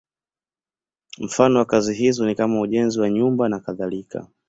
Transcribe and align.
Mfano 1.19 1.59
wa 1.59 1.65
kazi 1.65 1.93
hizo 1.93 2.25
ni 2.25 2.35
kama 2.35 2.61
ujenzi 2.61 2.99
wa 3.01 3.09
nyumba 3.09 3.49
nakadhalika. 3.49 4.27